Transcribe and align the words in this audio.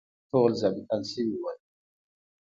ټول 0.31 0.51
ظابیطان 0.61 1.01
شوي 1.11 1.35
وو. 1.41 1.49